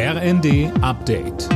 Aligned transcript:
RND 0.00 0.70
Update. 0.80 1.48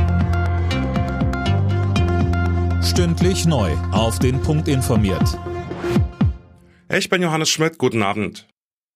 Stündlich 2.83 3.45
neu. 3.45 3.71
Auf 3.93 4.19
den 4.19 4.41
Punkt 4.41 4.67
informiert. 4.67 5.39
Ich 6.93 7.07
bin 7.07 7.21
Johannes 7.21 7.49
Schmidt. 7.49 7.77
Guten 7.77 8.03
Abend. 8.03 8.45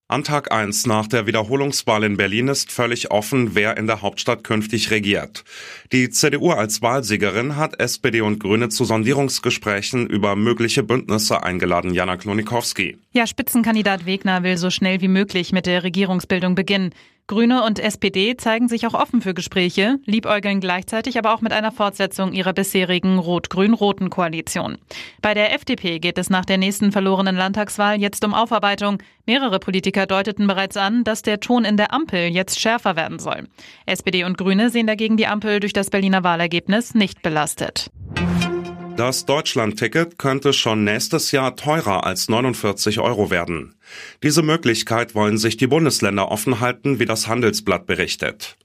An 0.09 0.25
Tag 0.25 0.51
1 0.51 0.85
nach 0.85 1.07
der 1.07 1.27
Wiederholungswahl 1.27 2.03
in 2.03 2.17
Berlin 2.17 2.49
ist 2.49 2.73
völlig 2.73 3.09
offen, 3.09 3.55
wer 3.55 3.77
in 3.77 3.87
der 3.87 4.01
Hauptstadt 4.01 4.43
künftig 4.43 4.91
regiert. 4.91 5.45
Die 5.93 6.09
CDU 6.09 6.51
als 6.51 6.81
Wahlsiegerin 6.81 7.55
hat 7.55 7.79
SPD 7.79 8.19
und 8.19 8.39
Grüne 8.39 8.67
zu 8.67 8.83
Sondierungsgesprächen 8.83 10.07
über 10.07 10.35
mögliche 10.35 10.83
Bündnisse 10.83 11.43
eingeladen. 11.43 11.93
Jana 11.93 12.17
Klonikowski. 12.17 12.97
Ja, 13.11 13.25
Spitzenkandidat 13.25 14.05
Wegner 14.05 14.43
will 14.43 14.57
so 14.57 14.69
schnell 14.69 14.99
wie 14.99 15.07
möglich 15.07 15.53
mit 15.53 15.65
der 15.65 15.83
Regierungsbildung 15.83 16.55
beginnen. 16.55 16.93
Grüne 17.27 17.63
und 17.63 17.79
SPD 17.79 18.37
zeigen 18.37 18.69
sich 18.69 18.87
auch 18.87 18.93
offen 18.93 19.21
für 19.21 19.33
Gespräche, 19.33 19.99
liebäugeln 20.05 20.61
gleichzeitig 20.61 21.19
aber 21.19 21.33
auch 21.33 21.41
mit 21.41 21.51
einer 21.51 21.73
Fortsetzung 21.73 22.31
ihrer 22.31 22.53
bisherigen 22.53 23.19
rot-grün-roten 23.19 24.09
Koalition. 24.09 24.77
Bei 25.21 25.33
der 25.33 25.53
FDP 25.53 25.99
geht 25.99 26.17
es 26.17 26.29
nach 26.29 26.45
der 26.45 26.57
nächsten 26.57 26.93
verlorenen 26.93 27.35
Landtagswahl 27.35 27.99
jetzt 27.99 28.23
um 28.23 28.33
Aufarbeitung. 28.33 29.03
Mehrere 29.25 29.59
Politiker 29.59 30.05
deuteten 30.05 30.47
bereits 30.47 30.77
an, 30.77 31.03
dass 31.03 31.21
der 31.21 31.41
Ton 31.41 31.65
in 31.65 31.75
der 31.75 31.93
Ampel 31.93 32.29
jetzt 32.29 32.61
schärfer 32.61 32.95
werden 32.95 33.19
soll. 33.19 33.49
SPD 33.85 34.23
und 34.23 34.37
Grüne 34.37 34.69
sehen 34.69 34.87
dagegen 34.87 35.17
die 35.17 35.27
Ampel 35.27 35.59
durch 35.59 35.73
das 35.73 35.89
Berliner 35.89 36.23
Wahlergebnis 36.23 36.95
nicht 36.95 37.21
belastet. 37.23 37.91
Das 38.97 39.25
Deutschland-Ticket 39.25 40.17
könnte 40.17 40.53
schon 40.53 40.83
nächstes 40.83 41.31
Jahr 41.31 41.55
teurer 41.55 42.03
als 42.03 42.29
49 42.29 42.99
Euro 42.99 43.29
werden. 43.29 43.75
Diese 44.23 44.41
Möglichkeit 44.41 45.13
wollen 45.13 45.37
sich 45.37 45.55
die 45.55 45.67
Bundesländer 45.67 46.31
offen 46.31 46.61
halten, 46.61 46.97
wie 46.97 47.05
das 47.05 47.27
Handelsblatt 47.27 47.85
berichtet. 47.85 48.57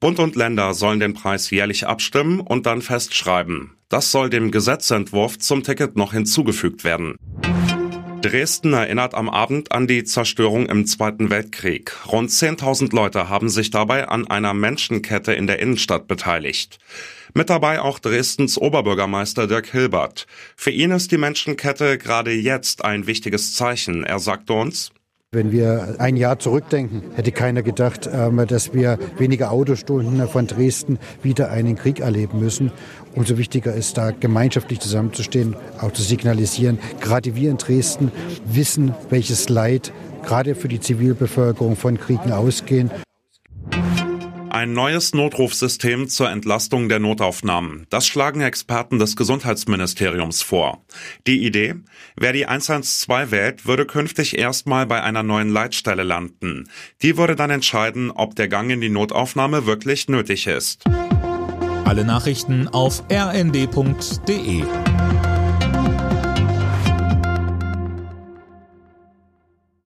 Bund 0.00 0.18
und 0.18 0.34
Länder 0.34 0.72
sollen 0.72 0.98
den 0.98 1.12
Preis 1.12 1.50
jährlich 1.50 1.86
abstimmen 1.86 2.40
und 2.40 2.64
dann 2.64 2.80
festschreiben. 2.80 3.72
Das 3.90 4.10
soll 4.10 4.30
dem 4.30 4.50
Gesetzentwurf 4.50 5.38
zum 5.38 5.62
Ticket 5.62 5.94
noch 5.94 6.14
hinzugefügt 6.14 6.82
werden. 6.82 7.16
Dresden 8.26 8.72
erinnert 8.72 9.14
am 9.14 9.30
Abend 9.30 9.70
an 9.70 9.86
die 9.86 10.02
Zerstörung 10.02 10.66
im 10.66 10.84
Zweiten 10.84 11.30
Weltkrieg. 11.30 11.92
Rund 12.10 12.28
10.000 12.28 12.92
Leute 12.92 13.28
haben 13.28 13.48
sich 13.48 13.70
dabei 13.70 14.08
an 14.08 14.26
einer 14.26 14.52
Menschenkette 14.52 15.32
in 15.32 15.46
der 15.46 15.60
Innenstadt 15.60 16.08
beteiligt. 16.08 16.80
Mit 17.34 17.50
dabei 17.50 17.80
auch 17.80 18.00
Dresdens 18.00 18.58
Oberbürgermeister 18.58 19.46
Dirk 19.46 19.70
Hilbert. 19.70 20.26
Für 20.56 20.72
ihn 20.72 20.90
ist 20.90 21.12
die 21.12 21.18
Menschenkette 21.18 21.98
gerade 21.98 22.32
jetzt 22.32 22.84
ein 22.84 23.06
wichtiges 23.06 23.54
Zeichen. 23.54 24.02
Er 24.02 24.18
sagte 24.18 24.54
uns, 24.54 24.90
wenn 25.36 25.52
wir 25.52 25.96
ein 25.98 26.16
Jahr 26.16 26.38
zurückdenken, 26.38 27.02
hätte 27.14 27.30
keiner 27.30 27.62
gedacht, 27.62 28.08
ähm, 28.10 28.42
dass 28.46 28.72
wir 28.72 28.98
weniger 29.18 29.50
Autostunden 29.50 30.26
von 30.28 30.46
Dresden 30.46 30.98
wieder 31.22 31.50
einen 31.50 31.76
Krieg 31.76 32.00
erleben 32.00 32.40
müssen. 32.40 32.72
Umso 33.14 33.36
wichtiger 33.36 33.74
ist 33.74 33.98
da 33.98 34.12
gemeinschaftlich 34.12 34.80
zusammenzustehen, 34.80 35.54
auch 35.78 35.92
zu 35.92 36.02
signalisieren. 36.02 36.78
Gerade 37.00 37.36
wir 37.36 37.50
in 37.50 37.58
Dresden 37.58 38.12
wissen, 38.46 38.94
welches 39.10 39.50
Leid 39.50 39.92
gerade 40.24 40.54
für 40.54 40.68
die 40.68 40.80
Zivilbevölkerung 40.80 41.76
von 41.76 42.00
Kriegen 42.00 42.32
ausgehen. 42.32 42.90
Ein 44.56 44.72
neues 44.72 45.12
Notrufsystem 45.12 46.08
zur 46.08 46.30
Entlastung 46.30 46.88
der 46.88 46.98
Notaufnahmen. 46.98 47.86
Das 47.90 48.06
schlagen 48.06 48.40
Experten 48.40 48.98
des 48.98 49.14
Gesundheitsministeriums 49.14 50.40
vor. 50.40 50.82
Die 51.26 51.44
Idee? 51.44 51.74
Wer 52.16 52.32
die 52.32 52.46
112 52.46 53.30
wählt, 53.30 53.66
würde 53.66 53.84
künftig 53.84 54.38
erstmal 54.38 54.86
bei 54.86 55.02
einer 55.02 55.22
neuen 55.22 55.50
Leitstelle 55.50 56.04
landen. 56.04 56.70
Die 57.02 57.18
würde 57.18 57.36
dann 57.36 57.50
entscheiden, 57.50 58.10
ob 58.10 58.34
der 58.34 58.48
Gang 58.48 58.70
in 58.70 58.80
die 58.80 58.88
Notaufnahme 58.88 59.66
wirklich 59.66 60.08
nötig 60.08 60.46
ist. 60.46 60.84
Alle 61.84 62.06
Nachrichten 62.06 62.66
auf 62.66 63.02
rnd.de 63.12 64.64